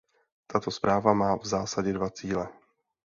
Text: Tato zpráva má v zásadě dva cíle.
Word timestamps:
Tato 0.47 0.71
zpráva 0.71 1.13
má 1.13 1.35
v 1.37 1.45
zásadě 1.45 1.93
dva 1.93 2.09
cíle. 2.09 2.49